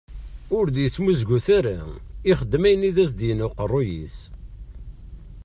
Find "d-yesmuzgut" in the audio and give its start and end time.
0.75-1.47